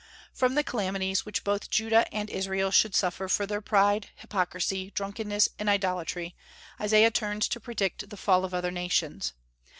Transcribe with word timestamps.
From 0.33 0.55
the 0.55 0.63
calamities 0.63 1.27
which 1.27 1.43
both 1.43 1.69
Judah 1.69 2.11
and 2.11 2.27
Israel 2.27 2.71
should 2.71 2.95
suffer 2.95 3.27
for 3.27 3.45
their 3.45 3.61
pride, 3.61 4.09
hypocrisy, 4.15 4.89
drunkenness, 4.89 5.49
and 5.59 5.69
idolatry, 5.69 6.35
Isaiah 6.81 7.11
turns 7.11 7.47
to 7.49 7.59
predict 7.59 8.09
the 8.09 8.17
fall 8.17 8.43
of 8.43 8.51
other 8.55 8.71
nations. 8.71 9.33